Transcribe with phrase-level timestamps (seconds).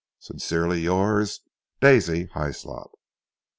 [0.17, 1.41] Sincerely yours,
[1.79, 2.97] "DAISY HYSLOP."